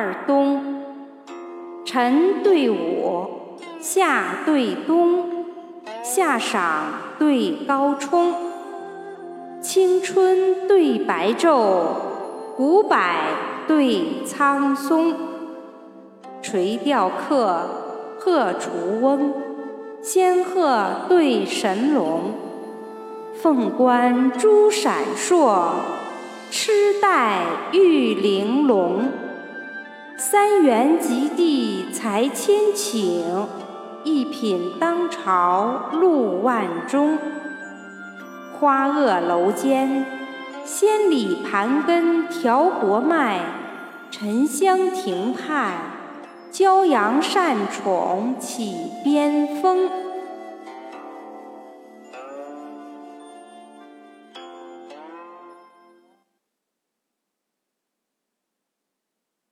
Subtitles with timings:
[0.00, 0.62] 二冬，
[1.84, 5.24] 晨对午，夏对冬，
[6.04, 6.84] 夏赏
[7.18, 8.32] 对高冲，
[9.60, 11.80] 青春对白昼，
[12.56, 12.96] 古柏
[13.66, 15.16] 对苍松，
[16.40, 17.62] 垂钓客，
[18.20, 18.70] 鹤雏
[19.00, 19.34] 翁，
[20.00, 22.34] 仙鹤对神龙，
[23.34, 25.70] 凤冠珠闪烁。
[26.50, 27.40] 痴带
[27.72, 29.10] 玉玲珑，
[30.30, 33.46] 三元及第才千顷，
[34.04, 37.16] 一品当朝禄万钟。
[38.52, 40.04] 花萼楼间，
[40.66, 43.38] 仙里盘根调薄脉；
[44.10, 45.72] 沉香亭畔，
[46.52, 50.07] 骄阳善宠起边风。